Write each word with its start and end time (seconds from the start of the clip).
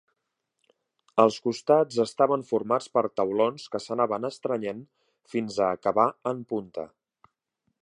Els 1.23 1.35
costats 1.47 1.99
estaven 2.03 2.45
formats 2.53 2.87
per 2.97 3.03
taulons 3.21 3.67
que 3.75 3.83
s'anaven 3.85 4.27
estrenyent 4.31 4.81
fins 5.35 5.61
a 5.67 5.71
acabar 5.77 6.09
en 6.33 6.45
punta. 6.55 6.91